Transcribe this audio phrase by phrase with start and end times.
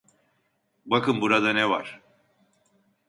[0.85, 2.01] Bakın burada ne var?